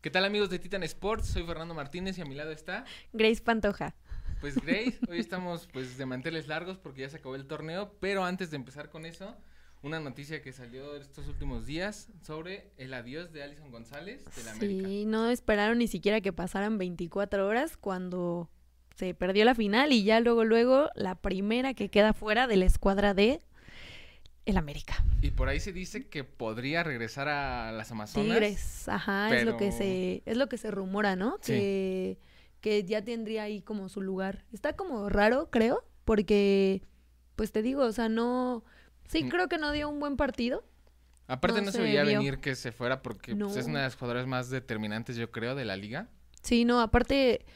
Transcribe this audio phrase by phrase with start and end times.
[0.00, 1.26] ¿Qué tal amigos de Titan Sports?
[1.26, 3.94] Soy Fernando Martínez y a mi lado está Grace Pantoja.
[4.40, 8.24] Pues Grace, hoy estamos pues de manteles largos porque ya se acabó el torneo, pero
[8.24, 9.36] antes de empezar con eso,
[9.82, 14.52] una noticia que salió estos últimos días sobre el adiós de Alison González de la
[14.52, 14.88] América.
[14.88, 18.48] Sí, no esperaron ni siquiera que pasaran 24 horas cuando
[18.96, 22.64] se perdió la final y ya luego luego la primera que queda fuera de la
[22.64, 23.42] escuadra de
[24.46, 25.04] el América.
[25.22, 28.26] Y por ahí se dice que podría regresar a las Amazonas.
[28.28, 31.36] Tigres, ajá, es lo que se es lo que se rumora, ¿no?
[31.42, 31.52] Sí.
[31.52, 32.18] Que
[32.60, 34.44] que ya tendría ahí como su lugar.
[34.52, 36.82] Está como raro, creo, porque
[37.36, 38.64] pues te digo, o sea, no
[39.08, 39.28] sí Mm.
[39.28, 40.64] creo que no dio un buen partido.
[41.26, 43.94] Aparte no no, se veía venir que se fuera porque pues, es una de las
[43.94, 46.08] jugadoras más determinantes, yo creo, de la liga.
[46.42, 47.46] Sí, no, aparte,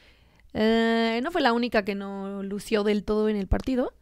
[0.53, 3.93] eh, no fue la única que no lució del todo en el partido,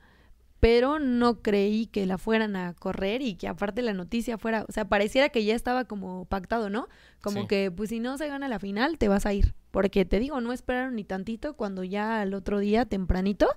[0.64, 4.72] pero no creí que la fueran a correr y que aparte la noticia fuera, o
[4.72, 6.88] sea, pareciera que ya estaba como pactado, ¿no?
[7.22, 7.48] Como Sí.
[7.48, 9.56] que, pues si no se gana la final, te vas a ir.
[9.72, 13.50] Porque te digo, no esperaron ni tantito cuando ya al otro día, tempranito,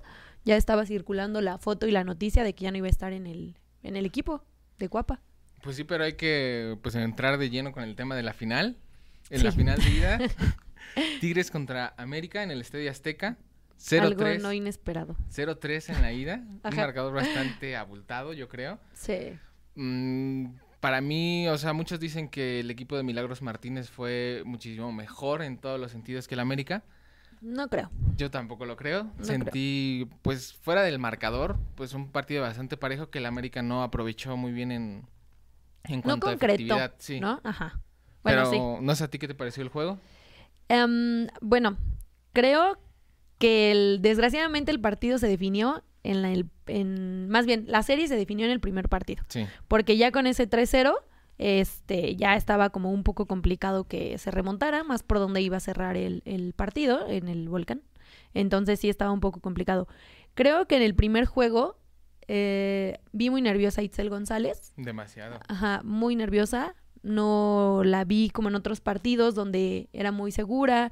[0.43, 3.13] ya estaba circulando la foto y la noticia de que ya no iba a estar
[3.13, 4.43] en el, en el equipo
[4.77, 5.21] de Cuapa.
[5.63, 8.75] Pues sí, pero hay que pues entrar de lleno con el tema de la final.
[9.29, 10.19] En la final de ida,
[11.21, 13.37] Tigres contra América en el Estadio Azteca.
[13.99, 14.41] Algo 0-3.
[14.41, 15.15] no inesperado.
[15.29, 16.35] 0-3 en la ida.
[16.63, 18.79] Un marcador bastante abultado, yo creo.
[18.93, 19.37] Sí.
[19.75, 20.47] Mm,
[20.79, 25.41] para mí, o sea, muchos dicen que el equipo de Milagros Martínez fue muchísimo mejor
[25.41, 26.83] en todos los sentidos que el América.
[27.41, 27.91] No creo.
[28.15, 29.11] Yo tampoco lo creo.
[29.17, 33.83] No Sentí, pues, fuera del marcador, pues un partido bastante parejo que el América no
[33.83, 35.05] aprovechó muy bien en,
[35.83, 36.95] en No cuanto a concretó, efectividad.
[36.97, 37.19] Sí.
[37.19, 37.39] ¿no?
[37.43, 37.79] Ajá.
[38.23, 38.83] Bueno, Pero sí.
[38.83, 39.99] no sé a ti qué te pareció el juego.
[40.67, 41.77] Em, bueno,
[42.33, 42.77] creo
[43.37, 48.07] que el- desgraciadamente el partido se definió en la, el- en, más bien, la serie
[48.07, 49.45] se definió en el primer partido, Sí.
[49.67, 50.93] porque ya con ese 3-0,
[51.37, 55.59] este, ya estaba como un poco complicado que se remontara, más por donde iba a
[55.59, 57.81] cerrar el, el partido, en el volcán.
[58.33, 59.87] Entonces sí estaba un poco complicado.
[60.33, 61.77] Creo que en el primer juego
[62.27, 64.73] eh, vi muy nerviosa a Itzel González.
[64.77, 65.39] Demasiado.
[65.47, 66.75] Ajá, muy nerviosa.
[67.03, 70.91] No la vi como en otros partidos donde era muy segura.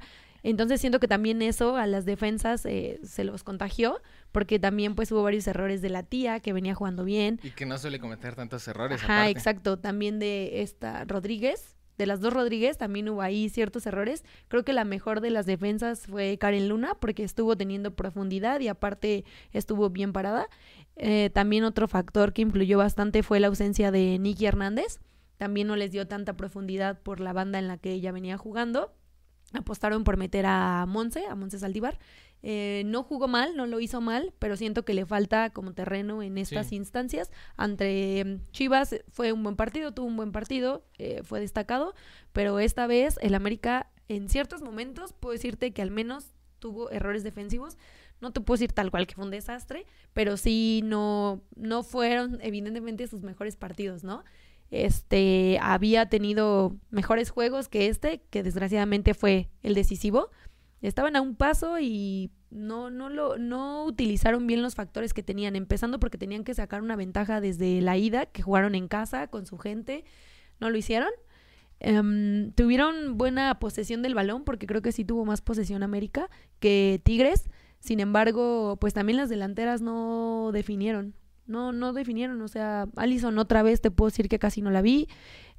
[0.50, 5.10] Entonces siento que también eso a las defensas eh, se los contagió, porque también pues
[5.10, 7.40] hubo varios errores de la tía que venía jugando bien.
[7.42, 9.02] Y que no suele cometer tantos errores.
[9.02, 9.32] Ajá, aparte.
[9.32, 9.76] exacto.
[9.76, 14.24] También de esta Rodríguez, de las dos Rodríguez, también hubo ahí ciertos errores.
[14.46, 18.68] Creo que la mejor de las defensas fue Karen Luna, porque estuvo teniendo profundidad y
[18.68, 20.46] aparte estuvo bien parada.
[20.94, 25.00] Eh, también otro factor que influyó bastante fue la ausencia de Nicky Hernández.
[25.38, 28.95] También no les dio tanta profundidad por la banda en la que ella venía jugando.
[29.52, 31.98] Apostaron por meter a Monse, a Monse Saldívar.
[32.42, 36.22] Eh, no jugó mal, no lo hizo mal, pero siento que le falta como terreno
[36.22, 36.76] en estas Sí.
[36.76, 37.30] instancias.
[37.56, 41.94] Ante em, Chivas eh, fue un buen partido, tuvo un buen partido, eh, fue destacado,
[42.32, 47.24] pero esta vez el América en ciertos momentos puedo decirte que al menos tuvo errores
[47.24, 47.76] defensivos.
[48.20, 52.38] No te puedo decir tal cual que fue un desastre, pero sí no, no fueron
[52.42, 54.24] evidentemente sus mejores partidos, ¿no?
[54.70, 60.30] Este había tenido mejores juegos que este, que desgraciadamente fue el decisivo.
[60.82, 65.56] Estaban a un paso y no, no lo, no utilizaron bien los factores que tenían,
[65.56, 69.46] empezando porque tenían que sacar una ventaja desde la ida, que jugaron en casa con
[69.46, 70.04] su gente,
[70.60, 71.10] no lo hicieron.
[71.80, 77.00] Em, tuvieron buena posesión del balón, porque creo que sí tuvo más posesión América que
[77.04, 77.50] Tigres.
[77.80, 81.14] Sin embargo, pues también las delanteras no definieron.
[81.46, 82.40] No, no definieron.
[82.42, 85.08] O sea, Alison otra vez te puedo decir que casi no la vi.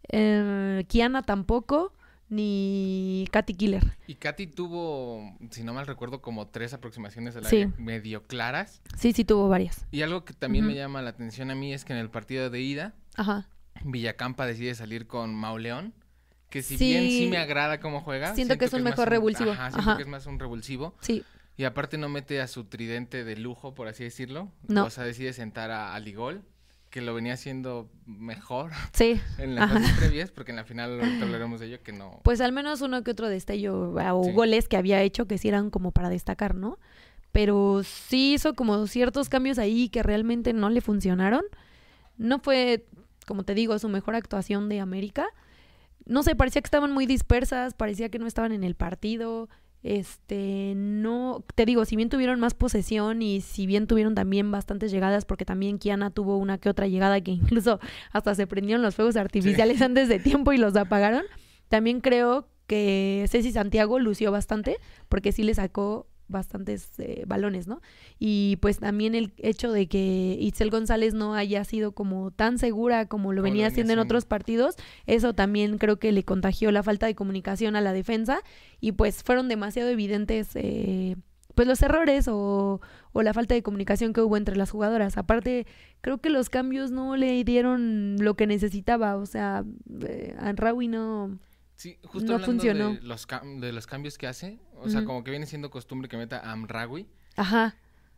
[0.10, 1.94] Eh, Kiana tampoco.
[2.30, 3.98] Ni Katy Killer.
[4.06, 7.62] Y Katy tuvo, si no mal recuerdo, como tres aproximaciones al Sí.
[7.62, 8.82] área medio claras.
[8.98, 9.86] Sí, sí tuvo varias.
[9.92, 12.50] Y algo que también me llama la atención a mí es que en el partido
[12.50, 13.48] de ida, Ajá.
[13.86, 15.94] Villacampa decide salir con Mauleón.
[16.50, 16.86] Que si Sí.
[16.92, 18.34] bien sí me agrada cómo juega.
[18.36, 19.52] Siento que es un mejor revulsivo.
[19.52, 19.98] Ajá, siento Ajá.
[19.98, 20.96] que es más un revulsivo.
[21.02, 21.24] Sí.
[21.58, 24.52] Y aparte no mete a su tridente de lujo, por así decirlo.
[24.68, 24.86] No.
[24.86, 26.44] O sea, decide sentar a Aligol,
[26.92, 29.20] que lo venía haciendo mejor Sí.
[29.40, 32.22] en las fases previas, porque en la final hablaremos de ello, que no...
[32.24, 34.32] Pues al menos uno que otro destello ah, o Sí.
[34.34, 36.78] goles que había hecho que sí eran como para destacar, ¿no?
[37.32, 41.42] Pero sí hizo como ciertos cambios ahí que realmente no le funcionaron.
[42.18, 42.86] No fue,
[43.26, 45.28] como te digo, su mejor actuación de América.
[46.06, 49.50] No sé, parecía que estaban muy dispersas, parecía que no estaban en el partido.
[49.88, 54.92] Este, no, te digo, si bien tuvieron más posesión y si bien tuvieron también bastantes
[54.92, 57.80] llegadas, porque también Kiana tuvo una que otra llegada que incluso
[58.12, 61.24] hasta se prendieron los fuegos artificiales antes de tiempo y los apagaron.
[61.70, 64.76] También creo que Ceci Santiago lució bastante
[65.08, 67.82] porque sí le sacó bastantes eh, balones, ¿no?
[68.20, 73.08] Y pues también el hecho de que Itzel González no haya sido como tan segura
[73.08, 74.76] como lo venía haciendo en otros partidos,
[75.06, 78.42] eso también creo que le contagió la falta de comunicación a la defensa
[78.80, 81.16] y pues fueron demasiado evidentes eh,
[81.56, 82.82] pues los errores o,
[83.14, 85.18] o la falta de comunicación que hubo entre las jugadoras.
[85.18, 85.66] Aparte,
[86.02, 89.66] creo que los cambios no le dieron lo que necesitaba, o sea,
[90.06, 91.40] eh, Anraoui no...
[91.78, 92.94] Sí, justo No hablando funcionó.
[92.96, 96.10] De, los cam- de los cambios que hace, o sea, como que viene siendo costumbre
[96.10, 97.08] que meta a Amraoui,
[97.38, 97.76] Ajá,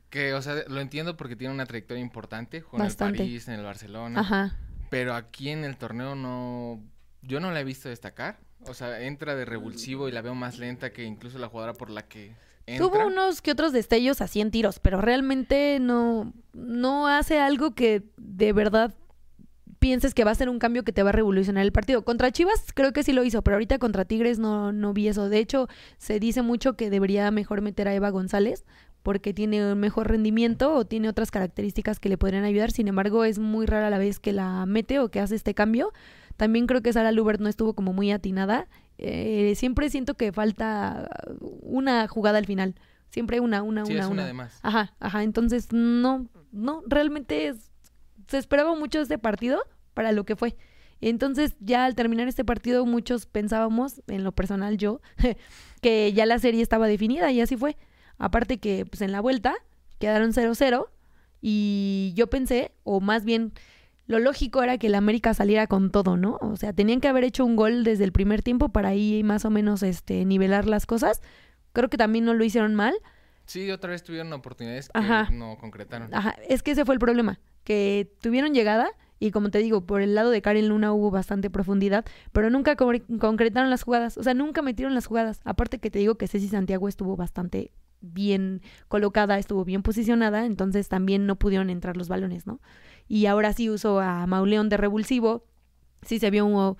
[0.09, 3.17] que, o sea, lo entiendo porque tiene una trayectoria importante, jugó en el Bastante.
[3.19, 4.57] París, en el Barcelona, ajá.
[4.89, 6.81] pero aquí en el torneo no,
[7.21, 10.57] yo no la he visto destacar, o sea, entra de revulsivo y la veo más
[10.57, 12.33] lenta que incluso la jugadora por la que
[12.65, 12.87] entra.
[12.87, 18.03] Tuvo unos que otros destellos así en tiros, pero realmente no, no hace algo que
[18.17, 18.95] de verdad
[19.79, 22.03] pienses que va a ser un cambio que te va a revolucionar el partido.
[22.03, 25.29] Contra Chivas creo que sí lo hizo, pero ahorita contra Tigres no, no vi eso.
[25.29, 25.67] De hecho,
[25.97, 28.65] se dice mucho que debería mejor meter a Eva González
[29.03, 32.71] porque tiene un mejor rendimiento o tiene otras características que le podrían ayudar.
[32.71, 35.93] Sin embargo, es muy rara la vez que la mete o que hace este cambio.
[36.35, 38.67] También creo que Sara Lubert no estuvo como muy atinada.
[38.97, 41.09] Eh, siempre siento que falta
[41.61, 42.75] una jugada al final.
[43.09, 44.25] Siempre una, una, Sí, una, es una una.
[44.27, 44.59] de más.
[44.61, 45.23] Ajá, ajá.
[45.23, 47.68] Entonces, no, no, realmente es-
[48.29, 49.61] se esperaba mucho este partido
[49.93, 50.55] para lo que fue.
[51.01, 55.01] Entonces, ya al terminar este partido, muchos pensábamos, en lo personal yo,
[55.81, 57.77] que ya la serie estaba definida y así fue.
[58.17, 59.55] Aparte que, pues en la vuelta,
[59.97, 60.87] quedaron 0-0
[61.41, 63.53] y yo pensé, o más bien,
[64.07, 66.37] lo lógico era que el América saliera con todo, ¿no?
[66.41, 69.45] O sea, tenían que haber hecho un gol desde el primer tiempo para ahí más
[69.45, 71.21] o menos este, nivelar las cosas.
[71.71, 72.93] Creo que también no lo hicieron mal.
[73.49, 75.27] Sí, otra vez tuvieron oportunidades que Ajá.
[75.31, 76.13] no concretaron.
[76.13, 80.01] Ajá, es que ese fue el problema, que tuvieron llegada y como te digo, por
[80.01, 84.23] el lado de Karen Luna hubo bastante profundidad, pero nunca co- concretaron las jugadas, o
[84.23, 85.41] sea, nunca metieron las jugadas.
[85.45, 90.87] Aparte que te digo que Ceci Santiago estuvo bastante bien colocada, estuvo bien posicionada, entonces
[90.87, 92.61] también no pudieron entrar los balones, ¿no?
[93.07, 95.43] Y ahora sí usó a Mauleón de revulsivo,
[96.03, 96.77] sí se vio un...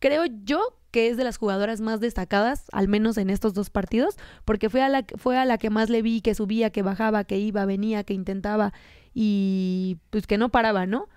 [0.00, 4.16] Creo yo que es de las jugadoras más destacadas, al menos en estos dos partidos,
[4.44, 7.24] porque fue a la, fue a la que más le vi que subía, que bajaba,
[7.24, 8.72] que iba, venía, que intentaba
[9.14, 11.08] y pues que no paraba, ¿no?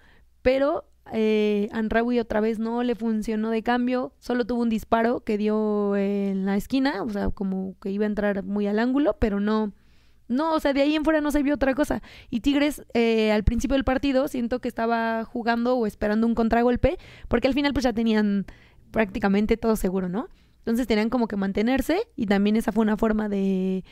[0.42, 5.38] Pero eh, Anraoui otra vez no le funcionó de cambio, solo tuvo un disparo que
[5.38, 9.42] dio en la esquina, o sea, como que iba a entrar muy al ángulo, pero
[9.42, 9.74] no,
[10.28, 12.02] no, o sea, de ahí en fuera no se vio otra cosa.
[12.30, 16.98] Y Tigres, eh, al principio del partido, siento que estaba jugando o esperando un contragolpe,
[17.28, 18.46] porque al final pues ya tenían
[18.96, 20.30] prácticamente todo seguro, ¿no?
[20.60, 23.84] Entonces tenían como que mantenerse y también esa fue una forma de,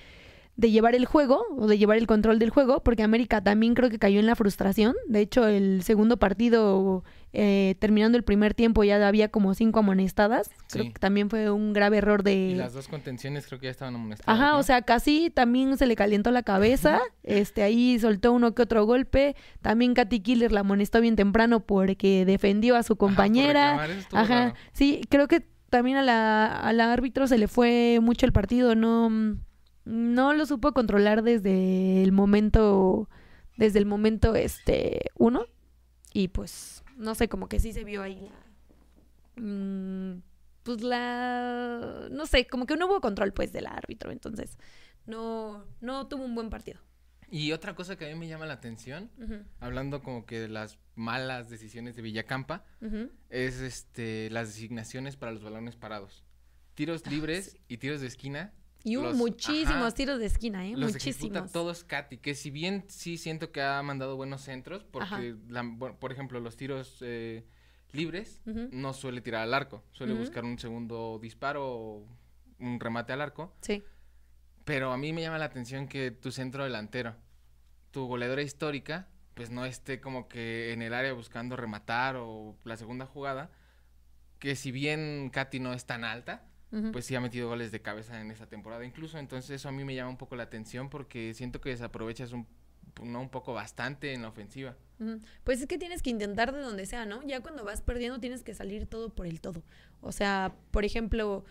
[0.56, 3.90] de llevar el juego o de llevar el control del juego, porque América también creo
[3.90, 4.96] que cayó en la frustración.
[5.10, 7.04] De hecho, el segundo partido,
[7.36, 10.52] eh, terminando el primer tiempo, ya había como cinco amonestadas.
[10.70, 10.92] Creo Sí.
[10.94, 12.36] que también fue un grave error de...
[12.52, 14.40] Y las dos contenciones creo que ya estaban amonestadas.
[14.40, 14.60] Ajá, ¿no?
[14.60, 18.86] o sea, casi también se le calentó la cabeza, este, ahí soltó uno que otro
[18.86, 23.84] golpe, también Katy Killer la amonestó bien temprano porque defendió a su Ajá, por compañera,
[24.12, 24.54] ajá, raro.
[24.74, 28.76] sí, creo que también a la, a la árbitro se le fue mucho el partido,
[28.76, 29.10] no,
[29.86, 33.10] no lo supo controlar desde el momento,
[33.58, 35.46] desde el momento, este, uno,
[36.14, 40.22] y pues, no sé, como que sí se vio ahí la, mm,
[40.64, 44.58] pues la, no sé, como que no hubo control, pues, del árbitro, entonces,
[45.06, 46.80] no, no tuvo un buen partido.
[47.30, 49.10] Y otra cosa que a mí me llama la atención,
[49.60, 53.10] hablando como que de las malas decisiones de Villacampa, ujú.
[53.30, 56.24] es este las designaciones para los balones parados.
[56.76, 58.54] Tiros libres y tiros de esquina.
[58.84, 60.76] Y hubo los- muchísimos ajá, tiros de esquina, ¿eh?
[60.76, 61.52] Los Muchísimos.
[61.52, 65.64] todos Katy, que si bien sí siento que ha mandado buenos centros, porque, la-
[66.00, 67.46] por ejemplo, los tiros eh,
[67.94, 72.08] libres no suele tirar al arco, suele buscar un segundo disparo o
[72.60, 73.56] un remate al arco.
[73.62, 73.84] Sí.
[74.66, 77.16] Pero a mí me llama la atención que tu centro delantero,
[77.92, 82.76] tu goleadora histórica, pues no esté como que en el área buscando rematar o la
[82.78, 83.52] segunda jugada.
[84.40, 86.46] Que si bien Katy no es tan alta,
[86.92, 89.20] Pues sí ha metido goles de cabeza en esta temporada incluso.
[89.20, 92.48] Entonces eso a mí me llama un poco la atención porque siento que desaprovechas un,
[93.04, 94.76] no, un poco bastante en la ofensiva.
[95.44, 97.22] Pues es que tienes que intentar de donde sea, ¿no?
[97.24, 99.64] Ya cuando vas perdiendo tienes que salir todo por el todo.
[100.02, 101.46] O sea, por ejemplo,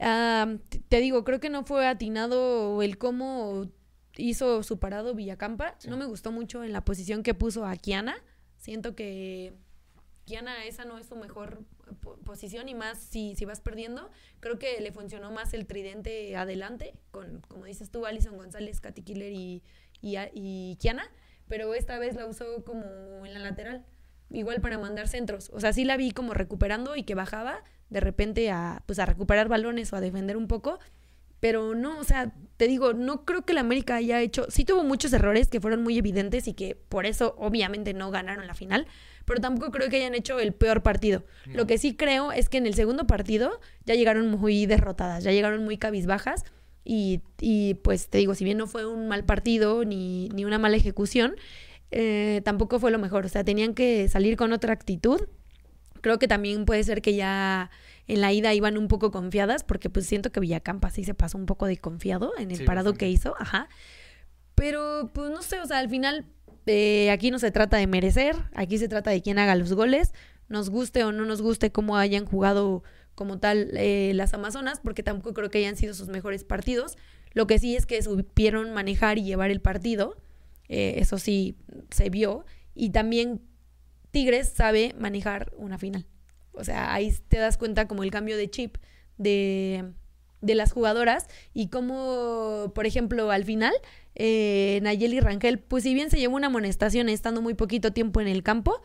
[0.00, 0.56] ah,
[0.88, 3.68] te digo, creo que no fue atinado el cómo
[4.16, 5.76] hizo su parado Villacampa.
[5.78, 5.88] Sí.
[5.88, 8.16] No me gustó mucho en la posición que puso a Kiana.
[8.56, 9.54] Siento que
[10.30, 11.64] Kiana esa no es su mejor
[12.00, 14.10] po- posición y más si, si vas perdiendo.
[14.38, 19.02] Creo que le funcionó más el tridente adelante con, como dices tú, Alison González, Katy
[19.02, 19.62] Killer y,
[20.00, 21.10] y, y Kiana.
[21.48, 22.84] Pero esta vez la usó como
[23.26, 23.84] en la lateral,
[24.30, 25.50] igual para mandar centros.
[25.52, 29.06] O sea, sí la vi como recuperando y que bajaba de repente a, pues, a
[29.06, 30.78] recuperar balones o a defender un poco.
[31.40, 34.46] Pero no, o sea, te digo, no creo que la América haya hecho.
[34.50, 38.46] Sí tuvo muchos errores que fueron muy evidentes y que por eso, obviamente, no ganaron
[38.46, 38.86] la final.
[39.24, 41.24] Pero tampoco creo que hayan hecho el peor partido.
[41.46, 45.32] Lo que sí creo es que en el segundo partido ya llegaron muy derrotadas, ya
[45.32, 46.44] llegaron muy cabizbajas.
[46.84, 50.58] Y, y pues te digo, si bien no fue un mal partido ni, ni una
[50.58, 51.36] mala ejecución,
[51.90, 53.24] eh, tampoco fue lo mejor.
[53.24, 55.20] O sea, tenían que salir con otra actitud.
[56.00, 57.70] Creo que también puede ser que ya
[58.12, 61.38] en la ida iban un poco confiadas, porque pues siento que Villacampa sí se pasó
[61.38, 63.68] un poco de confiado en el parado que hizo, ajá.
[64.56, 66.26] Pero pues no sé, o sea, al final
[66.66, 70.12] eh, aquí no se trata de merecer, aquí se trata de quién haga los goles,
[70.48, 72.82] nos guste o no nos guste cómo hayan jugado
[73.14, 76.96] como tal eh, las Amazonas, porque tampoco creo que hayan sido sus mejores partidos.
[77.32, 80.16] Lo que sí es que supieron manejar y llevar el partido,
[80.68, 81.56] eh, eso sí
[81.90, 83.40] se vio, y también
[84.10, 86.06] Tigres sabe manejar una final.
[86.52, 88.76] O sea, ahí te das cuenta como el cambio de chip
[89.18, 89.92] de,
[90.40, 93.72] de las jugadoras y como, por ejemplo, al final,
[94.14, 98.28] eh, Nayeli Rangel, pues si bien se llevó una amonestación estando muy poquito tiempo en
[98.28, 98.82] el campo,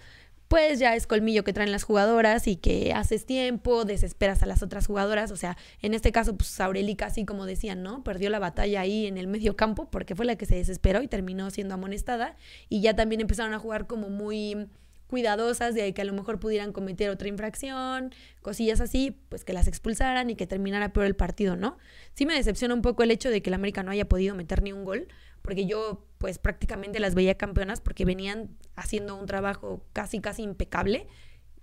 [0.48, 4.62] pues ya es colmillo que traen las jugadoras y que haces tiempo, desesperas a las
[4.62, 5.32] otras jugadoras.
[5.32, 8.04] O sea, en este caso, pues Aurelica, así como decían, ¿no?
[8.04, 11.08] Perdió la batalla ahí en el medio campo porque fue la que se desesperó y
[11.08, 12.36] terminó siendo amonestada.
[12.70, 14.68] Y ya también empezaron a jugar como muy
[15.08, 19.68] cuidadosas de que a lo mejor pudieran cometer otra infracción, cosillas así, pues que las
[19.68, 21.78] expulsaran y que terminara peor el partido, ¿no?
[22.14, 24.62] Sí me decepciona un poco el hecho de que el América no haya podido meter
[24.64, 25.08] ni un gol,
[25.42, 31.08] porque yo pues prácticamente las veía campeonas porque venían haciendo un trabajo casi casi impecable.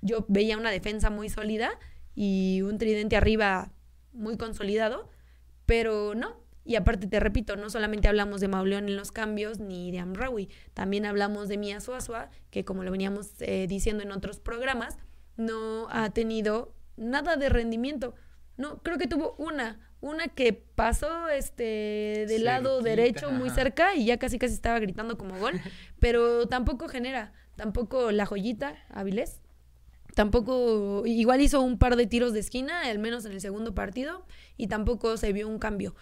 [0.01, 1.79] Yo veía una defensa muy sólida
[2.15, 3.73] y un tridente arriba
[4.13, 5.11] muy consolidado,
[5.67, 9.91] pero no, y aparte, te repito, no solamente hablamos de Mauleón en los cambios ni
[9.91, 14.39] de Amrawi, también hablamos de Mia Suazua, que como lo veníamos eh, diciendo en otros
[14.39, 14.97] programas,
[15.37, 18.15] no ha tenido nada de rendimiento.
[18.57, 24.05] No, creo que tuvo una, una que pasó este del lado derecho muy cerca y
[24.05, 25.55] ya casi casi estaba gritando como gol,
[26.01, 29.41] pero tampoco genera, tampoco la joyita Avilés,
[30.15, 34.27] tampoco igual hizo un par de tiros de esquina, al menos en el segundo partido,
[34.57, 35.95] y tampoco se vio un cambio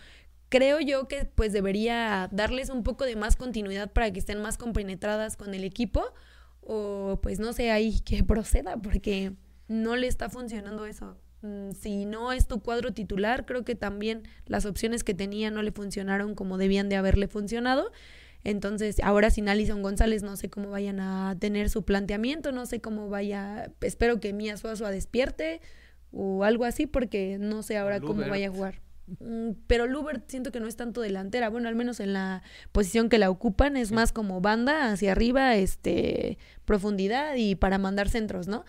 [0.50, 4.58] creo yo que pues debería darles un poco de más continuidad para que estén más
[4.58, 6.12] compenetradas con el equipo
[6.60, 9.32] o pues no sé ahí que proceda porque
[9.68, 11.16] no le está funcionando eso.
[11.42, 15.62] Mm, si no es tu cuadro titular, creo que también las opciones que tenía no
[15.62, 17.92] le funcionaron como debían de haberle funcionado.
[18.42, 22.80] Entonces, ahora sin Alison González, no sé cómo vayan a tener su planteamiento, no sé
[22.80, 25.60] cómo vaya, espero que Mía Suazua despierte
[26.10, 28.80] o algo así, porque no sé ahora cómo vaya a jugar.
[29.18, 33.08] Mm, pero Lubert siento que no es tanto delantera, bueno, al menos en la posición
[33.08, 38.46] que la ocupan es más como banda hacia arriba, este, profundidad y para mandar centros,
[38.46, 38.64] ¿no?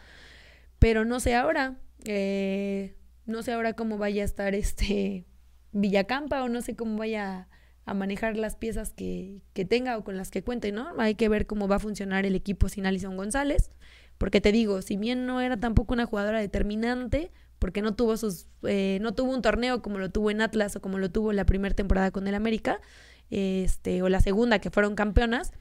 [0.80, 2.96] Pero no sé ahora, eh,
[3.26, 5.26] no sé ahora cómo vaya a estar este
[5.74, 7.48] Villacampa o no sé cómo vaya
[7.86, 10.90] a manejar las piezas que, que tenga o con las que cuente, ¿no?
[10.98, 13.72] Hay que ver cómo va a funcionar el equipo sin Alison González,
[14.18, 18.48] porque te digo, si bien no era tampoco una jugadora determinante, porque no tuvo sus
[18.64, 21.46] eh, no tuvo un torneo como lo tuvo en Atlas o como lo tuvo la
[21.46, 22.82] primera temporada con el América
[23.30, 25.52] este o la segunda que fueron campeonas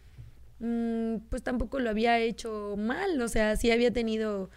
[0.60, 4.48] mm, pues tampoco lo había hecho mal o sea sí había tenido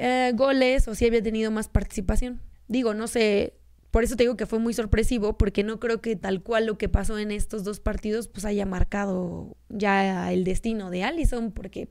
[0.00, 2.40] eh, goles o sí había tenido más participación.
[2.66, 3.54] Digo no sé
[3.92, 6.76] por eso te digo que fue muy sorpresivo porque no creo que tal cual lo
[6.76, 11.88] que pasó en estos dos partidos pues haya marcado ya el destino de Allison porque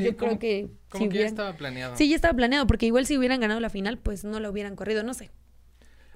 [0.00, 0.68] pues yo creo que...
[0.88, 1.96] Como que ya estaba planeado.
[1.96, 4.76] Sí, ya estaba planeado, porque igual si hubieran ganado la final, pues no lo hubieran
[4.76, 5.30] corrido, no sé.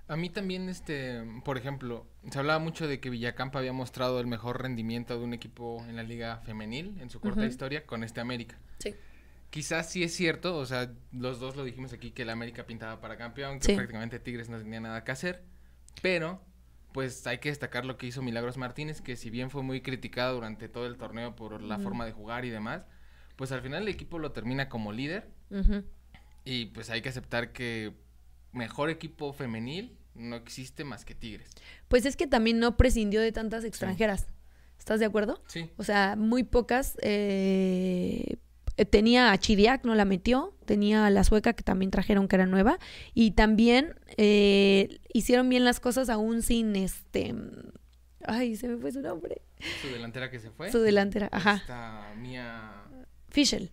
[0.08, 4.26] A mí también, este, por ejemplo, se hablaba mucho de que Villacampa había mostrado el
[4.26, 8.20] mejor rendimiento de un equipo en la liga femenil en su corta historia con este
[8.20, 8.58] América.
[8.78, 8.94] Sí.
[9.50, 13.00] Quizás sí es cierto, o sea, los dos lo dijimos aquí que el América pintaba
[13.00, 15.42] para campeón, que prácticamente Tigres no tenía nada que hacer,
[16.00, 16.40] pero
[16.92, 20.34] pues hay que destacar lo que hizo Milagros Martínez, que si bien fue muy criticado
[20.34, 22.86] durante todo el torneo por la forma de jugar y demás,
[23.38, 25.28] pues al final el equipo lo termina como líder.
[26.44, 27.94] Y pues hay que aceptar que
[28.52, 31.48] mejor equipo femenil no existe más que Tigres.
[31.86, 34.26] Pues es que también no prescindió de tantas extranjeras.
[34.76, 35.40] ¿Estás de acuerdo?
[35.46, 35.70] Sí.
[35.76, 36.98] O sea, muy pocas.
[37.00, 38.38] Eh,
[38.90, 40.56] tenía a Chidiac, no la metió.
[40.64, 42.80] Tenía a la sueca que también trajeron que era nueva.
[43.14, 47.36] Y también eh, hicieron bien las cosas aún sin este.
[48.26, 49.42] Ay, se me fue su nombre.
[49.80, 50.72] Su delantera que se fue.
[50.72, 51.54] Su delantera, ajá.
[51.54, 52.87] Está Mía.
[53.38, 53.70] Fischel.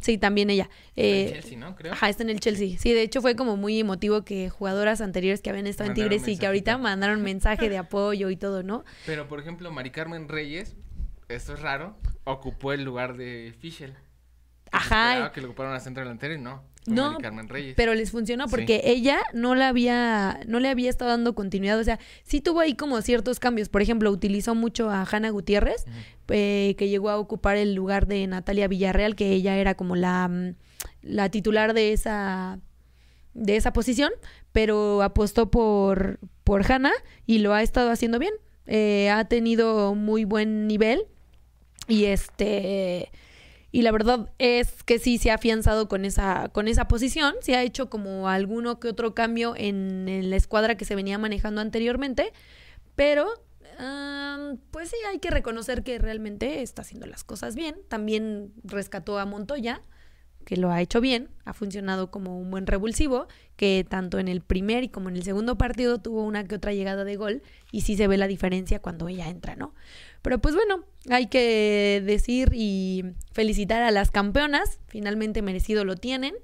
[0.00, 0.68] Sí, también ella.
[0.96, 1.74] Eh, en Chelsea, ¿no?
[1.76, 1.92] Creo.
[1.92, 2.76] Ajá, está en el Chelsea.
[2.78, 6.28] Sí, de hecho fue como muy emotivo que jugadoras anteriores que habían estado en Tigres
[6.28, 8.84] y que ahorita mandaron mensaje de apoyo y todo, ¿no?
[9.06, 10.76] Pero, por ejemplo, Mari Carmen Reyes,
[11.28, 13.94] esto es raro, ocupó el lugar de Fischel.
[14.70, 15.32] Ajá.
[15.32, 16.62] que le ocuparon a centro delantero y no.
[16.94, 17.74] No, Mari Carmen Reyes.
[17.76, 18.50] Pero les funcionó Sí.
[18.50, 21.78] porque ella no le había, no le había estado dando continuidad.
[21.78, 23.68] O sea, sí tuvo ahí como ciertos cambios.
[23.68, 25.84] Por ejemplo, utilizó mucho a Hanna Gutiérrez,
[26.28, 30.28] eh, que llegó a ocupar el lugar de Natalia Villarreal, que ella era como la,
[30.28, 30.54] mm,
[31.02, 32.58] la titular de esa,
[33.34, 34.10] de esa posición,
[34.52, 36.92] pero apostó por, por Hanna
[37.26, 38.34] y lo ha estado haciendo bien.
[38.66, 41.02] Eh, ha tenido muy buen nivel
[41.86, 43.10] y este
[43.70, 47.56] y la verdad es que sí se ha afianzado con esa con esa posición, se
[47.56, 51.60] ha hecho como alguno que otro cambio en, en la escuadra que se venía manejando
[51.60, 52.32] anteriormente,
[52.96, 53.28] pero
[53.78, 57.76] ah, pues sí hay que reconocer que realmente está haciendo las cosas bien.
[57.88, 59.82] También rescató a Montoya,
[60.44, 64.40] que lo ha hecho bien, ha funcionado como un buen revulsivo, que tanto en el
[64.40, 67.82] primer y como en el segundo partido tuvo una que otra llegada de gol y
[67.82, 69.74] sí se ve la diferencia cuando ella entra, ¿no?
[70.22, 76.34] Pero pues bueno, hay que decir y felicitar a las campeonas, finalmente merecido lo tienen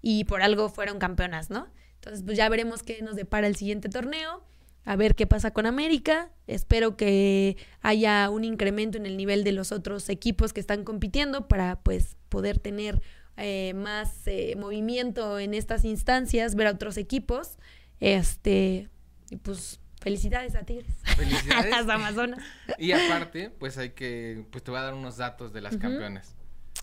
[0.00, 1.68] y por algo fueron campeonas, ¿no?
[1.94, 4.44] Entonces pues ya veremos qué nos depara el siguiente torneo,
[4.84, 9.52] a ver qué pasa con América, espero que haya un incremento en el nivel de
[9.52, 13.00] los otros equipos que están compitiendo para pues poder tener
[13.36, 17.58] eh, más eh, movimiento en estas instancias, ver a otros equipos,
[18.00, 18.88] este,
[19.30, 21.70] y pues felicidades a Tigres, a Felicidades.
[21.70, 22.40] las Amazonas.
[22.78, 25.82] Y aparte, pues hay que, pues te voy a dar unos datos de las Ujú.
[25.82, 26.34] campeonas.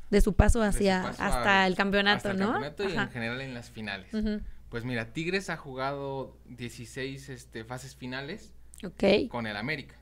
[0.09, 2.45] de su paso De su hacia paso hasta a- el campeonato, hasta el ¿no?
[2.53, 3.03] campeonato y Ajá.
[3.03, 4.13] en general en las finales.
[4.13, 4.41] Ujú.
[4.69, 9.03] Pues mira, Tigres ha jugado 16 este, fases finales Ok.
[9.29, 9.95] con el América,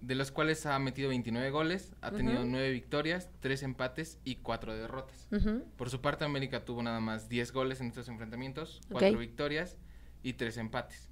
[0.00, 2.48] de los cuales ha metido 29 goles, ha tenido Ujú.
[2.50, 5.28] 9 victorias, 3 empates y 4 derrotas.
[5.76, 9.18] Por su parte, América tuvo nada más 10 goles en estos enfrentamientos, 4 Ok.
[9.18, 9.76] victorias
[10.22, 11.08] y 3 empates.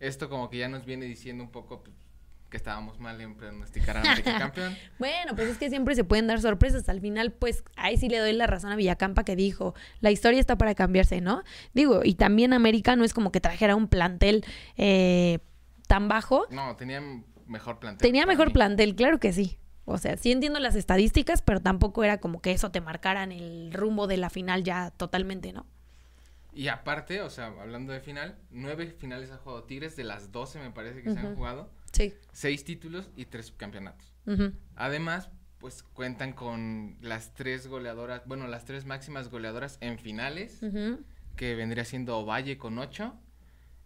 [0.00, 1.96] Esto como que ya nos viene diciendo un poco pues,
[2.54, 4.76] que estábamos mal en pronosticar a América campeón.
[5.00, 6.88] Bueno, pues es que siempre se pueden dar sorpresas.
[6.88, 10.38] Al final, pues ahí sí le doy la razón a Villacampa que dijo, la historia
[10.38, 11.42] está para cambiarse, ¿no?
[11.72, 14.44] Digo, y también América no es como que trajera un plantel
[14.76, 15.40] eh,
[15.88, 16.46] tan bajo.
[16.50, 18.06] No, tenían mejor plantel.
[18.06, 18.52] Tenía mejor mí.
[18.52, 19.58] plantel, claro que sí.
[19.84, 23.72] O sea, sí entiendo las estadísticas, pero tampoco era como que eso te marcaran el
[23.72, 25.66] rumbo de la final ya totalmente, ¿no?
[26.54, 30.60] Y aparte, o sea, hablando de final, 9 finales ha jugado Tigres, de las 12
[30.60, 32.14] me parece que se han jugado, Sí.
[32.32, 34.12] 6 títulos y 3 subcampeonatos.
[34.76, 40.60] Además, pues cuentan con las tres goleadoras, bueno, las tres máximas goleadoras en finales,
[41.36, 43.14] que vendría siendo Valle con 8,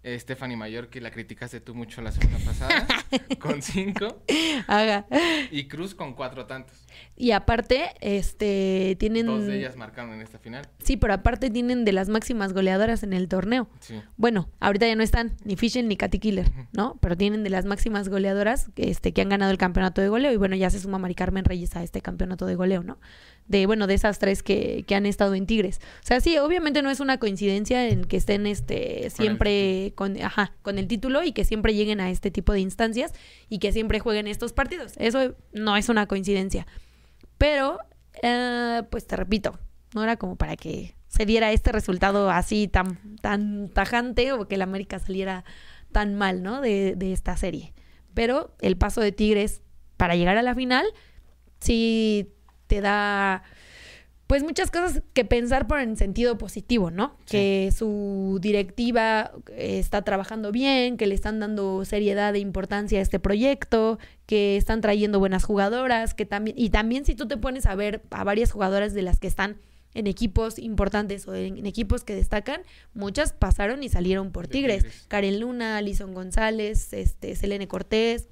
[0.05, 2.87] Stephanie Mayor, que la criticaste tú mucho la semana pasada,
[3.41, 4.23] con 5,
[4.67, 5.07] Haga.
[5.51, 6.87] y Cruz con 4 tantos.
[7.17, 9.27] Y aparte, este, tienen...
[9.27, 10.69] Dos de ellas marcaron en esta final.
[10.83, 13.69] Sí, pero aparte tienen de las máximas goleadoras en el torneo.
[13.81, 14.01] Sí.
[14.17, 16.97] Bueno, ahorita ya no están ni Fisher ni Katy Killer, ¿no?
[17.01, 20.33] Pero tienen de las máximas goleadoras este, que han ganado el campeonato de goleo.
[20.33, 22.99] Y bueno, ya se suma Mari Carmen Reyes a este campeonato de goleo, ¿no?
[23.49, 25.81] De, bueno, de esas tres que, que han estado en Tigres.
[26.03, 30.53] O sea, sí, obviamente no es una coincidencia en que estén este, siempre con, ajá,
[30.61, 33.13] con el título y que siempre lleguen a este tipo de instancias
[33.49, 34.93] y que siempre jueguen estos partidos.
[34.99, 36.67] Eso no es una coincidencia.
[37.39, 37.79] Pero,
[38.23, 39.59] eh, pues te repito,
[39.95, 44.57] no era como para que se diera este resultado así tan, tan tajante o que
[44.57, 45.45] el América saliera
[45.91, 46.61] tan mal, ¿no?
[46.61, 47.73] De, de esta serie.
[48.13, 49.63] Pero el paso de Tigres
[49.97, 50.87] para llegar a la final
[51.61, 52.35] sí
[52.69, 53.43] te da
[54.29, 57.17] pues muchas cosas que pensar por en sentido positivo, ¿no?
[57.25, 57.33] Sí.
[57.33, 63.03] Que su directiva eh, está trabajando bien, que le están dando seriedad e importancia a
[63.03, 67.65] este proyecto, que están trayendo buenas jugadoras, que también y también si tú te pones
[67.65, 69.57] a ver a varias jugadoras de las que están
[69.95, 72.61] en equipos importantes o en, en equipos que destacan,
[72.93, 74.83] muchas pasaron y salieron por Tigres.
[74.83, 75.07] Tigres.
[75.09, 78.29] Karen Luna, Alison González, este Selene Cortés,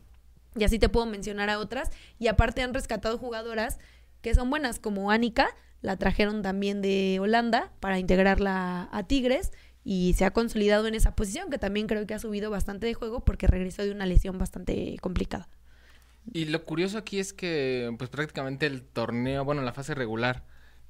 [0.58, 1.90] y así te puedo mencionar a otras.
[2.18, 3.78] Y aparte han rescatado jugadoras
[4.26, 5.46] que son buenas, como Anika,
[5.82, 9.52] la trajeron también de Holanda para integrarla a Tigres
[9.84, 12.94] y se ha consolidado en esa posición, que también creo que ha subido bastante de
[12.94, 15.48] juego porque regresó de una lesión bastante complicada.
[16.32, 20.42] Y lo curioso aquí es que, pues prácticamente el torneo, bueno, la fase regular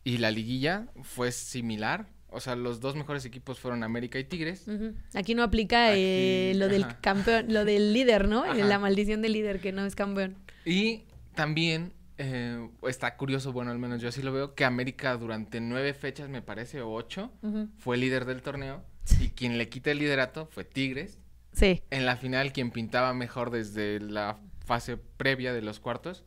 [0.03, 2.09] y la liguilla fue similar.
[2.31, 4.65] O sea, los dos mejores equipos fueron América y Tigres.
[5.13, 8.45] Aquí no aplica Aquí, eh, lo del campeón, lo del líder, ¿no?
[8.45, 8.55] Ajá.
[8.55, 10.37] La maldición del líder que no es campeón.
[10.65, 11.03] Y
[11.35, 15.95] también eh, está curioso, bueno, al menos yo así lo veo, que América durante nueve
[15.95, 17.33] fechas, me parece, o ocho,
[17.79, 18.85] fue líder del torneo.
[19.21, 21.21] Y quien le quita el liderato fue Tigres.
[21.53, 21.83] Sí.
[21.91, 26.25] En la final, quien pintaba mejor desde la fase previa de los cuartos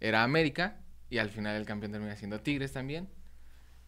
[0.00, 0.80] era América.
[1.10, 3.08] Y al final el campeón termina siendo Tigres también.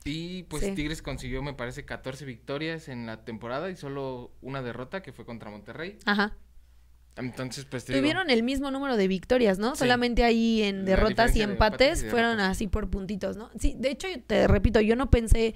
[0.05, 0.75] Y pues Sí.
[0.75, 5.27] Tigres consiguió, me parece, 14 victorias en la temporada y solo una derrota que fue
[5.27, 5.99] contra Monterrey.
[6.07, 6.35] Ajá.
[7.17, 9.75] Entonces, pues te digo, Tuvieron el mismo número de victorias, ¿no?
[9.75, 9.81] Sí.
[9.81, 12.53] Solamente ahí en derrotas y de empates fueron derrotas.
[12.53, 13.51] así por puntitos, ¿no?
[13.59, 15.55] Sí, de hecho, te repito, yo no pensé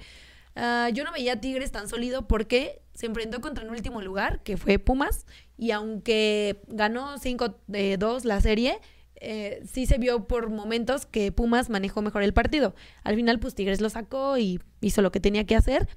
[0.55, 4.41] Ah, yo no veía a Tigres tan sólido porque se enfrentó contra un último lugar,
[4.43, 5.25] que fue Pumas,
[5.57, 8.79] y aunque ganó 5-2 la serie,
[9.17, 12.73] eh, sí se vio por momentos que Pumas manejó mejor el partido.
[13.03, 15.89] Al final, pues Tigres lo sacó y hizo lo que tenía que hacer,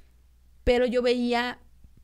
[0.65, 1.61] pero yo veía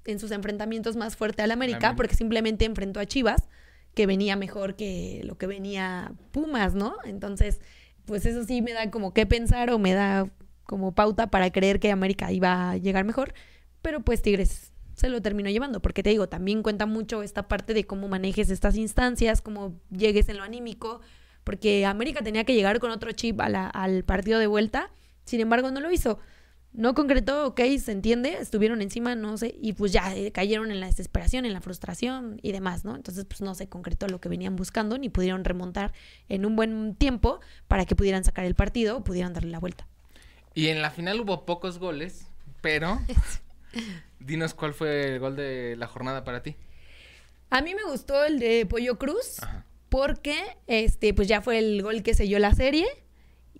[0.06, 1.96] en sus enfrentamientos más fuerte al América, América.
[1.96, 3.48] porque simplemente enfrentó a Chivas,
[3.94, 6.96] que venía mejor que lo que venía Pumas, ¿no?
[7.04, 7.60] Entonces,
[8.04, 10.28] pues eso sí me da como que pensar o me da
[10.64, 13.34] como pauta para creer que América iba a llegar mejor,
[13.82, 17.74] pero pues Tigres se lo terminó llevando, porque te digo, también cuenta mucho esta parte
[17.74, 21.00] de cómo manejes estas instancias, cómo llegues en lo anímico,
[21.42, 24.90] porque América tenía que llegar con otro chip a la- al partido de vuelta,
[25.24, 26.18] sin embargo no lo hizo.
[26.74, 30.80] No concretó, ok, se entiende, estuvieron encima, no sé, y pues ya eh, cayeron en
[30.80, 32.96] la desesperación, en la frustración y demás, ¿no?
[32.96, 35.92] Entonces pues no se concretó lo que venían buscando, ni pudieron remontar
[36.28, 39.86] en un buen tiempo para que pudieran sacar el partido o pudieran darle la vuelta.
[40.52, 42.26] Y en la final hubo pocos goles,
[42.60, 43.00] pero
[44.18, 46.56] dinos cuál fue el gol de la jornada para ti.
[47.50, 49.40] A mí me gustó el de Pollo Cruz.
[49.40, 49.64] Ajá.
[49.90, 52.84] porque este pues ya fue el gol que selló la serie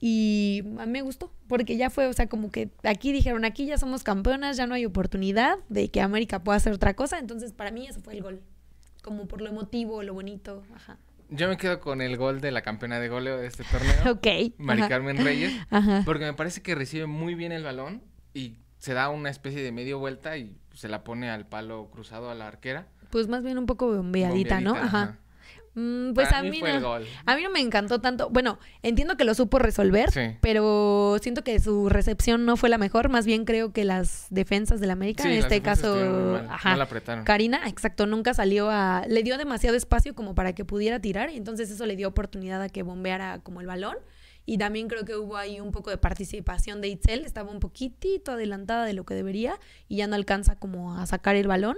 [0.07, 3.65] y a mí me gustó porque ya fue, o sea, como que aquí dijeron, aquí
[3.65, 7.55] ya somos campeonas, ya no hay oportunidad de que América pueda hacer otra cosa, entonces
[7.55, 8.43] para mí eso fue el gol,
[9.03, 10.99] como por lo emotivo, lo bonito, ajá.
[11.31, 14.53] Yo me quedo con el gol de la campeona de goleo de este torneo, Ok.
[14.59, 14.89] Mari ajá.
[14.91, 16.03] Carmen Reyes, Ajá.
[16.05, 18.03] porque me parece que recibe muy bien el balón
[18.35, 22.29] y se da una especie de medio vuelta y se la pone al palo cruzado
[22.29, 22.89] a la arquera.
[23.09, 24.73] Pues más bien un poco bombeadita, ¿no?
[24.75, 25.19] Bombeadita, Ajá.
[25.75, 26.89] Mm, pues Para a mí mí, fue el no.
[26.89, 27.07] gol.
[27.27, 28.31] A mí no me encantó tanto.
[28.31, 30.37] Bueno, entiendo que lo supo resolver, Sí.
[30.41, 33.09] pero siento que su recepción no fue la mejor.
[33.09, 36.77] Más bien creo que las defensas del América, Sí, en las este caso, ajá, No
[36.77, 37.25] la.
[37.25, 39.05] Karina, exacto, nunca salió a...
[39.09, 42.63] Le dio demasiado espacio como para que pudiera tirar y entonces eso le dio oportunidad
[42.63, 43.97] a que bombeara como el balón.
[44.47, 48.33] Y también creo que hubo ahí un poco de participación de Itzel, estaba un poquitito
[48.33, 49.59] adelantada de lo que debería
[49.89, 51.77] y ya no alcanza como a sacar el balón.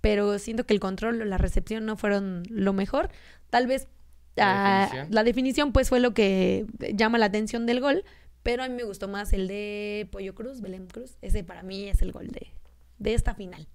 [0.00, 3.10] Pero siento que el control o la recepción no fueron lo mejor.
[3.50, 3.88] Tal vez
[4.36, 5.08] La ah, definición.
[5.14, 8.04] la definición pues fue lo que llama la atención del gol,
[8.44, 11.16] pero a mí me gustó más el de Pollo Cruz, Belén Cruz.
[11.22, 12.52] Ese para mí es el gol de,
[12.98, 13.66] de esta final.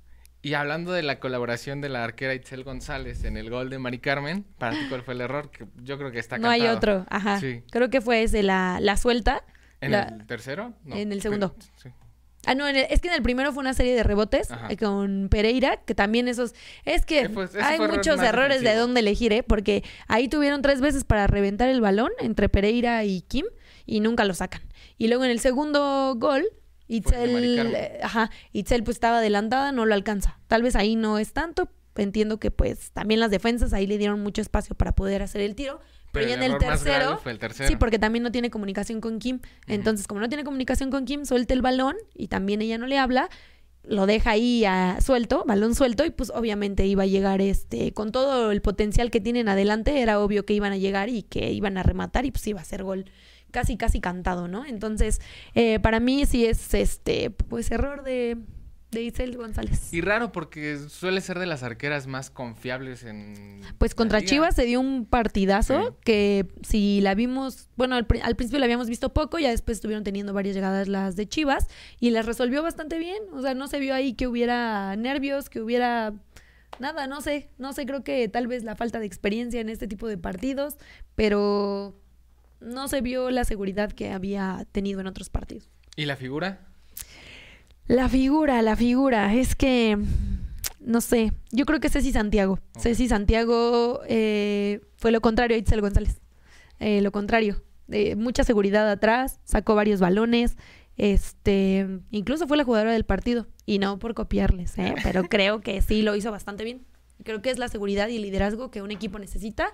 [0.42, 4.00] Y hablando de la colaboración de la arquera Itzel González en el gol de Mari
[4.00, 5.52] Carmen, ¿para ti cuál fue el error?
[5.52, 6.78] Que yo creo que está No hay cantado.
[6.78, 7.40] otro, ajá.
[7.40, 7.64] Sí.
[7.72, 9.44] Creo que fue ese, la, la suelta.
[9.80, 10.74] ¿En La- el tercero?
[10.84, 11.56] No, en el segundo.
[11.78, 11.90] sí.
[12.46, 14.68] Ah, no, en el- es que en el primero fue una serie de rebotes Ajá.
[14.70, 16.54] eh, con Pereira, que también esos...
[16.84, 19.44] Es que pues, hay muchos errores de dónde elegir, ¿eh?
[19.44, 23.46] Porque ahí tuvieron tres veces para reventar el balón entre Pereira y Kim
[23.86, 24.62] y nunca lo sacan.
[24.98, 26.46] Y luego en el segundo gol,
[26.88, 30.40] Itzel, eh, ajá, Itzel pues estaba adelantada, no lo alcanza.
[30.48, 31.70] Tal vez ahí no es tanto.
[31.96, 35.56] Entiendo que pues también las defensas ahí le dieron mucho espacio para poder hacer el
[35.56, 35.80] tiro.
[36.14, 37.68] Pero, ya en el tercero, fue el tercero.
[37.68, 39.40] Sí, porque también no tiene comunicación con Kim.
[39.66, 43.00] Entonces, como no tiene comunicación con Kim, suelta el balón y también ella no le
[43.00, 43.30] habla,
[43.84, 48.12] lo deja ahí ah, suelto, balón suelto, y pues obviamente iba a llegar este, con
[48.12, 51.80] todo el potencial que tienen adelante, era obvio que iban a llegar y que iban
[51.80, 53.06] a rematar y pues iba a ser gol
[53.50, 54.66] casi, casi cantado, ¿no?
[54.66, 55.20] Entonces,
[55.56, 58.38] eh, para mí sí es este, pues error de,
[58.94, 59.94] de Isel González.
[59.94, 63.62] Y raro porque suele ser de las arqueras más confiables en.
[63.78, 64.22] Pues contra.
[64.22, 65.96] Chivas se dio un partidazo Sí.
[66.06, 70.04] que si la vimos, bueno, al, al principio la habíamos visto poco, ya después estuvieron
[70.04, 71.68] teniendo varias llegadas las de Chivas
[72.00, 73.22] y las resolvió bastante bien.
[73.34, 76.14] O sea, no se vio ahí que hubiera nervios, que hubiera
[76.80, 79.88] nada, no sé, no sé, creo que tal vez la falta de experiencia en este
[79.88, 80.78] tipo de partidos,
[81.16, 82.00] pero
[82.62, 85.70] no se vio la seguridad que había tenido en otros partidos.
[85.96, 86.68] ¿Y la figura?
[87.88, 89.98] La figura, la figura, es que
[90.80, 92.54] no sé, yo creo que Ceci Santiago.
[92.54, 92.82] Ok.
[92.82, 96.22] Ceci Santiago eh, fue lo contrario a Itzel González.
[96.80, 100.58] Eh, lo contrario, eh, mucha seguridad atrás, sacó varios balones,
[100.98, 104.94] este, incluso fue la jugadora del partido y no por copiarles, ¿eh?
[105.02, 106.86] pero creo que sí lo hizo bastante bien.
[107.24, 109.72] Creo que es la seguridad y el liderazgo que un equipo necesita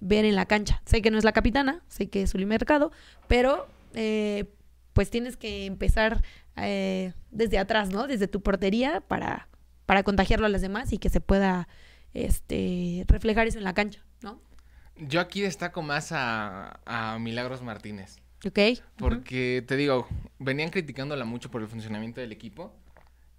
[0.00, 0.82] ver en la cancha.
[0.84, 2.92] Sé que no es la capitana, sé que es Zuli Mercado,
[3.26, 4.44] pero eh,
[4.94, 6.22] pues tienes que empezar
[6.56, 8.06] eh, desde atrás, ¿no?
[8.06, 9.48] Desde tu portería para,
[9.84, 11.68] para contagiarlo a las demás y que se pueda
[12.14, 14.40] este, reflejar eso en la cancha, ¿no?
[14.96, 18.16] Yo aquí destaco más a, a Milagros Martínez.
[18.46, 18.58] ¿Ok?
[18.96, 20.06] Porque te digo,
[20.38, 22.72] venían criticándola mucho por el funcionamiento del equipo.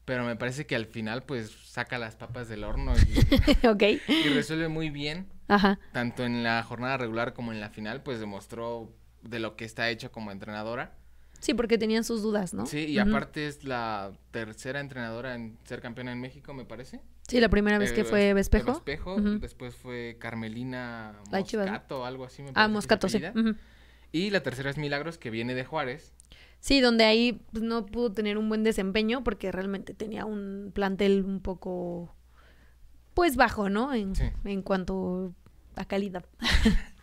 [0.04, 3.84] Pero me parece que al final, pues, saca las papas del horno y, ok.
[4.08, 5.28] y resuelve muy bien.
[5.48, 5.80] Ajá.
[5.94, 9.90] Tanto en la jornada regular como en la final, pues demostró de lo que está
[9.90, 10.94] hecho como entrenadora.
[11.46, 12.66] Sí, porque tenían sus dudas, ¿no?
[12.66, 17.02] Sí, y aparte es la tercera entrenadora en ser campeona en México, me parece.
[17.28, 18.74] Sí, la primera vez que Eh, fue Vespejo.
[18.74, 21.14] Vespejo, después fue Carmelina.
[21.32, 23.22] Moscato o algo así, me Ah, parece se Moscato, sí.
[24.12, 26.14] Y la tercera es Milagros, que viene de Juárez.
[26.62, 31.24] Sí, donde ahí pues, no pudo tener un buen desempeño porque realmente tenía un plantel
[31.24, 32.16] un poco,
[33.14, 33.94] pues bajo, ¿no?
[33.94, 34.24] En, Sí.
[34.46, 35.36] en cuanto
[35.76, 36.26] a calidad.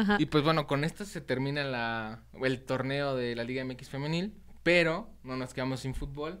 [0.00, 0.16] Ajá.
[0.18, 4.32] Y pues bueno, con esto se termina la, el torneo de la Liga MX femenil,
[4.62, 6.38] pero no nos quedamos sin fútbol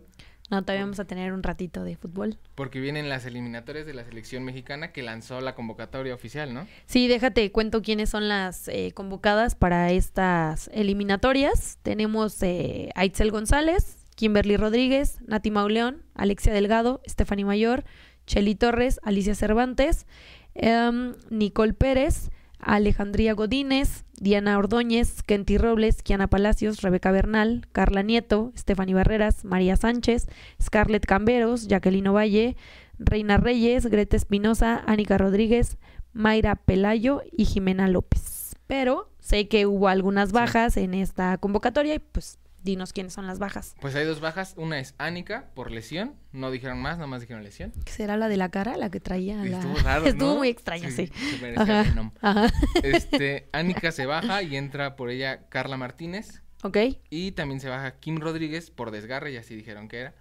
[0.50, 2.36] No, todavía vamos a tener un ratito de fútbol.
[2.56, 6.66] porque vienen las eliminatorias de la selección mexicana que lanzó la convocatoria oficial, ¿no?
[6.86, 11.78] Sí, déjate, cuento quiénes son las eh, convocadas para estas eliminatorias.
[11.82, 17.84] Tenemos eh, a Itzel González, Kimberly Rodríguez, Nati Mauleón, Alexia Delgado, Stephanie Mayor,
[18.26, 20.06] Chely Torres, Alicia Cervantes,
[20.54, 22.30] em, Nicole Pérez,
[22.62, 29.76] Alejandría Godínez, Diana Ordóñez, Kenty Robles, Kiana Palacios, Rebeca Bernal, Carla Nieto, Stephanie Barreras, María
[29.76, 30.28] Sánchez,
[30.60, 32.56] Scarlett Camberos, Jacqueline Valle,
[32.98, 35.78] Reina Reyes, Greta Espinosa, Ánica Rodríguez,
[36.12, 38.56] Mayra Pelayo y Jimena López.
[38.66, 43.38] Pero sé que hubo algunas bajas en esta convocatoria y pues dinos quiénes son las
[43.38, 43.74] bajas.
[43.80, 47.72] Pues hay dos bajas, una es Ánica por lesión, no dijeron más, nomás dijeron lesión.
[47.86, 49.36] ¿Será la de la cara, la que traía?
[49.44, 50.36] La- Estuvo raro, Estuvo ¿no?
[50.38, 51.06] muy extraño, sí.
[51.08, 52.46] se Ajá.
[52.82, 56.42] Este, Ánica se baja y entra por ella Carla Martínez.
[56.62, 56.76] Ok.
[57.08, 60.14] Y también se baja Kim Rodríguez por desgarre, y así dijeron que era.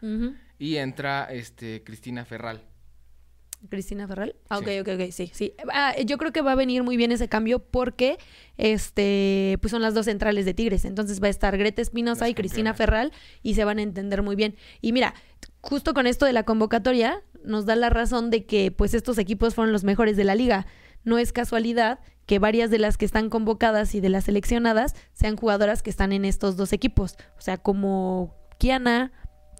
[0.57, 2.63] Y entra este Cristina Ferral.
[3.67, 4.35] Cristina Ferral.
[4.49, 4.79] Ah, ok, Sí.
[4.79, 5.53] ok, ok, sí, sí.
[5.73, 8.17] Ah, yo creo que va a venir muy bien ese cambio porque
[8.57, 10.85] este, pues son las dos centrales de Tigres.
[10.85, 12.73] Entonces va a estar Greta Espinosa y Cristina.
[12.73, 14.55] Ferral y se van a entender muy bien.
[14.81, 15.13] Y mira,
[15.61, 19.55] justo con esto de la convocatoria nos da la razón de que pues estos equipos
[19.55, 20.65] fueron los mejores de la liga.
[21.03, 25.35] No es casualidad que varias de las que están convocadas y de las seleccionadas sean
[25.35, 27.15] jugadoras que están en estos dos equipos.
[27.37, 29.11] O sea, como Kiana,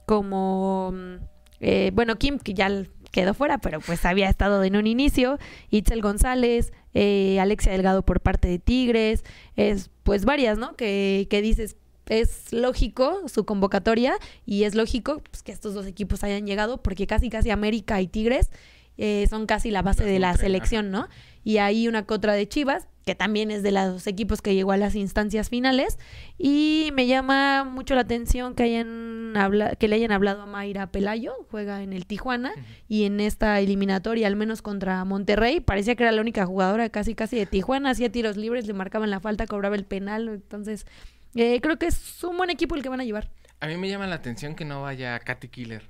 [0.05, 1.15] como mm,
[1.61, 2.69] eh, bueno, Kim, que ya
[3.11, 8.21] quedó fuera, pero pues había estado en un inicio, Itzel González, eh, Alexia Delgado por
[8.21, 9.23] parte de Tigres,
[9.55, 10.75] es pues varias, ¿no?
[10.75, 11.75] Que, que dices,
[12.07, 17.07] es lógico su convocatoria y es lógico pues, que estos dos equipos hayan llegado porque
[17.07, 18.49] casi casi América y Tigres
[18.97, 21.07] eh, son casi la base de la selección, ¿no?
[21.45, 24.77] Y hay una contra de Chivas, que también es de los equipos que llegó a
[24.77, 25.97] las instancias finales.
[26.37, 30.91] Y me llama mucho la atención que hayan habla que le hayan hablado a Mayra
[30.91, 32.51] Pelayo, juega en el Tijuana,
[32.87, 37.15] y en esta eliminatoria, al menos contra Monterrey, parecía que era la única jugadora casi
[37.15, 40.85] casi de Tijuana, hacía tiros libres, le marcaban la falta, cobraba el penal, entonces
[41.33, 43.31] eh, creo que es un buen equipo el que van a llevar.
[43.59, 45.89] A mí me llama la atención que no vaya Katy Killer.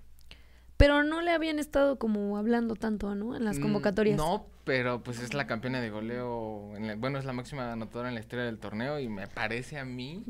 [0.79, 3.35] Pero no le habían estado como hablando tanto, ¿no?
[3.35, 4.15] En las Mm, convocatorias.
[4.17, 6.71] No, pero pues es la campeona de goleo.
[6.77, 9.77] en la- bueno, es la máxima anotadora en la historia del torneo y me parece
[9.77, 10.23] a mí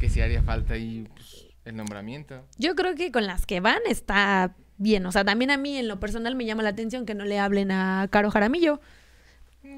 [0.00, 2.44] que sí haría falta ahí pues, el nombramiento.
[2.58, 5.06] Yo creo que con las que van está bien.
[5.06, 7.38] O sea, también a mí en lo personal me llama la atención que no le
[7.38, 8.80] hablen a Caro Jaramillo.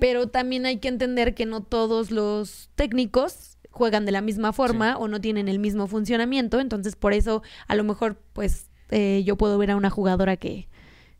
[0.00, 4.96] Pero también hay que entender que no todos los técnicos juegan de la misma forma
[4.96, 6.58] o no tienen el mismo funcionamiento.
[6.58, 10.68] Entonces, por eso, a lo mejor, pues, eh, yo puedo ver a una jugadora que,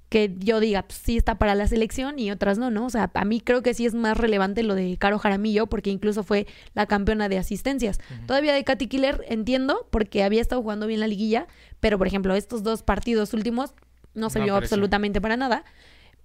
[0.08, 2.86] que yo diga, pues, sí está para la selección y otras no, ¿no?
[2.86, 5.90] O sea, a mí creo que sí es más relevante lo de Caro Jaramillo porque
[5.90, 7.98] incluso fue la campeona de asistencias.
[8.26, 11.46] Todavía de Katy Killer entiendo porque había estado jugando bien la liguilla,
[11.80, 13.74] pero por ejemplo, estos dos partidos últimos
[14.14, 14.74] no se No vio apareció.
[14.76, 15.64] absolutamente para nada.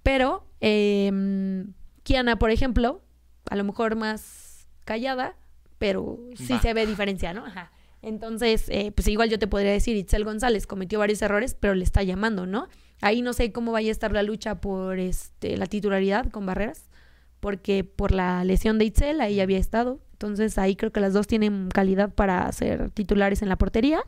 [0.02, 1.64] Pero eh,
[2.04, 3.02] Kiana, por ejemplo,
[3.50, 5.34] a lo mejor más callada,
[5.78, 7.44] pero sí se ve diferencia, ¿no?
[7.46, 7.72] Ajá.
[8.02, 11.84] Entonces, eh, pues igual yo te podría decir, Itzel González cometió varios errores, pero le
[11.84, 12.68] está llamando, ¿no?
[13.00, 16.90] Ahí no sé cómo vaya a estar la lucha por este, la titularidad con Barreras,
[17.38, 20.00] porque por la lesión de Itzel ahí había estado.
[20.12, 24.02] Entonces ahí creo que las dos tienen calidad para ser titulares en la portería.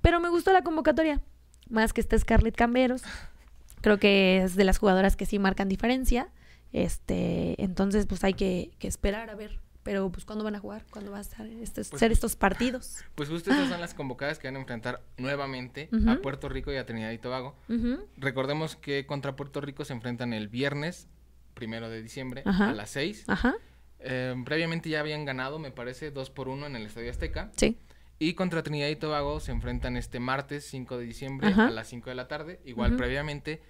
[0.00, 1.20] Pero me gustó la convocatoria,
[1.68, 3.02] más que está Scarlett Camberos.
[3.80, 6.28] Creo que es de las jugadoras que sí marcan diferencia.
[6.72, 9.60] Este, entonces pues hay que, que esperar a ver.
[9.82, 12.98] Pero pues cuándo van a jugar, cuándo va a estar estos, Pues- ser estos partidos.
[13.16, 16.16] Pues justo estas son las convocadas que van a enfrentar nuevamente a.
[16.22, 17.56] Puerto Rico y a Trinidad y Tobago.
[17.68, 18.06] Ujú.
[18.16, 21.08] Recordemos que contra Puerto Rico se enfrentan el viernes,
[21.54, 22.70] primero de diciembre, Ajá.
[22.70, 23.24] a las 6.
[23.28, 23.54] Ajá,
[24.04, 27.50] Eh, previamente ya habían ganado, me parece, 2 por 1 en el Estadio Azteca.
[27.56, 27.78] sí.
[28.18, 31.66] Y contra Trinidad y Tobago se enfrentan este martes 5 de diciembre Ajá.
[31.68, 32.60] a las 5 de la tarde.
[32.64, 33.60] Igual previamente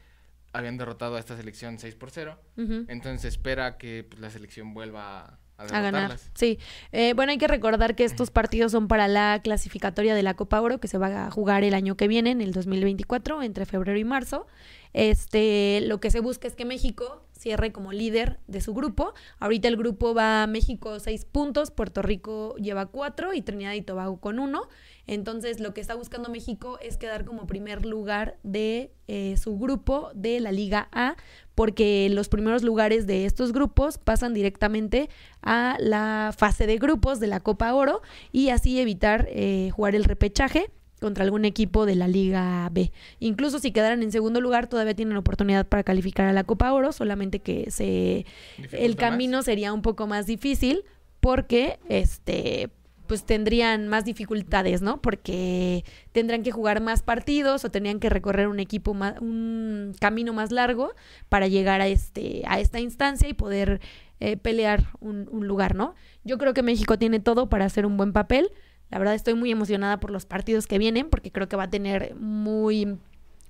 [0.52, 2.38] habían derrotado a esta selección 6 por 0.
[2.58, 2.84] Ujú.
[2.88, 5.38] Entonces espera que pues, la selección vuelva a,
[5.70, 6.18] a a ganar.
[6.34, 6.58] Sí.
[6.92, 10.60] Eh, bueno, hay que recordar que estos partidos son para la clasificatoria de la Copa
[10.60, 13.98] Oro que se va a jugar el año que viene, en el 2024, entre febrero
[13.98, 14.46] y marzo.
[14.92, 19.14] Este, lo que se busca es que México cierre como líder de su grupo.
[19.40, 24.20] Ahorita el grupo va México seis puntos, Puerto Rico lleva cuatro y Trinidad y Tobago
[24.20, 24.68] con uno.
[25.06, 30.10] Entonces, lo que está buscando México es quedar como primer lugar de eh, su grupo
[30.14, 31.16] de la Liga A,
[31.54, 35.10] porque los primeros lugares de estos grupos pasan directamente
[35.42, 40.04] a la fase de grupos de la Copa Oro y así evitar eh, jugar el
[40.04, 42.92] repechaje contra algún equipo de la Liga B.
[43.18, 46.92] Incluso si quedaran en segundo lugar, todavía tienen oportunidad para calificar a la Copa Oro,
[46.92, 48.24] solamente que se
[48.70, 50.84] el camino sería un poco más difícil
[51.20, 52.70] porque este
[53.06, 55.00] pues tendrían más dificultades, ¿no?
[55.02, 60.32] Porque tendrán que jugar más partidos o tendrían que recorrer un equipo más, un camino
[60.32, 60.92] más largo
[61.28, 63.80] para llegar a este, a esta instancia y poder
[64.20, 65.94] eh, pelear un, un lugar, ¿no?
[66.24, 68.50] Yo creo que México tiene todo para hacer un buen papel.
[68.90, 71.70] La verdad estoy muy emocionada por los partidos que vienen porque creo que va a
[71.70, 72.98] tener muy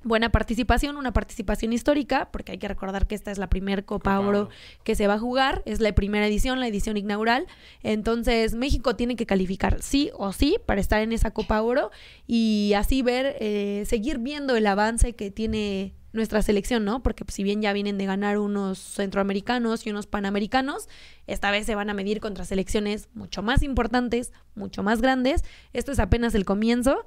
[0.04, 4.18] buena participación, una participación histórica, porque hay que recordar que esta es la primera Copa,
[4.20, 4.48] Oro
[4.84, 7.46] que se va a jugar, es la primera edición, la edición inaugural,
[7.82, 11.90] entonces México tiene que calificar sí o sí para estar en esa Copa Oro
[12.26, 17.02] y así ver, eh, seguir viendo el avance que tiene nuestra selección, ¿no?
[17.02, 20.88] Porque pues, si bien ya vienen de ganar unos centroamericanos y unos panamericanos,
[21.26, 25.42] esta vez se van a medir contra selecciones mucho más importantes, mucho más grandes.
[25.72, 27.04] Esto es apenas el comienzo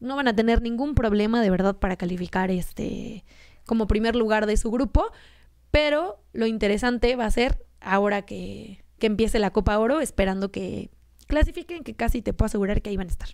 [0.00, 3.24] no van a tener ningún problema de verdad para calificar este
[3.66, 5.10] como primer lugar de su grupo,
[5.70, 10.90] pero lo interesante va a ser ahora que, que empiece la Copa Oro, esperando que
[11.26, 13.28] clasifiquen, que casi te puedo asegurar que ahí van a estar.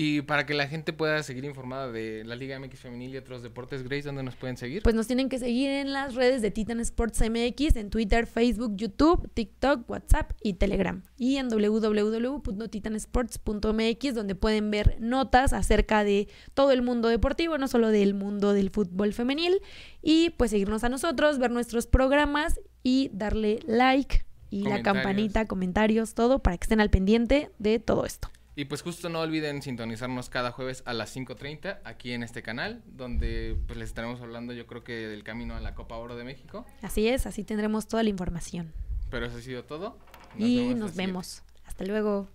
[0.00, 3.42] Y para que la gente pueda seguir informada de la Liga MX Femenil y otros
[3.42, 4.84] deportes, Grace, ¿dónde nos pueden seguir?
[4.84, 8.76] Pues nos tienen que seguir en las redes de Titan Sports MX, en Twitter, Facebook,
[8.76, 11.02] YouTube, TikTok, WhatsApp y Telegram.
[11.16, 17.88] Y en www.titansports.mx, donde pueden ver notas acerca de todo el mundo deportivo, no solo
[17.88, 19.60] del mundo del fútbol femenil.
[20.00, 26.14] Y pues seguirnos a nosotros, ver nuestros programas y darle like y la campanita, comentarios,
[26.14, 28.28] todo para que estén al pendiente de todo esto.
[28.58, 32.82] Y pues justo no olviden sintonizarnos cada jueves a las 5.30 aquí en este canal,
[32.86, 36.24] donde pues les estaremos hablando yo creo que del camino a la Copa Oro de
[36.24, 36.66] México.
[36.82, 38.72] Así es, así tendremos toda la información.
[39.12, 39.96] Pero eso ha sido todo.
[40.36, 41.44] y nos vemos.
[41.66, 42.26] Hasta luego.